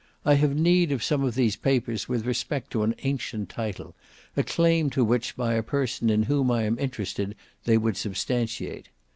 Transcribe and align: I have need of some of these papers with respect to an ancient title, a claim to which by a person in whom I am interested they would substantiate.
I 0.25 0.33
have 0.33 0.55
need 0.55 0.91
of 0.91 1.03
some 1.03 1.23
of 1.23 1.35
these 1.35 1.55
papers 1.55 2.09
with 2.09 2.25
respect 2.25 2.71
to 2.71 2.81
an 2.81 2.95
ancient 3.03 3.49
title, 3.49 3.93
a 4.35 4.41
claim 4.41 4.89
to 4.89 5.03
which 5.03 5.35
by 5.35 5.53
a 5.53 5.61
person 5.61 6.09
in 6.09 6.23
whom 6.23 6.49
I 6.49 6.63
am 6.63 6.79
interested 6.79 7.35
they 7.65 7.77
would 7.77 7.95
substantiate. 7.97 8.87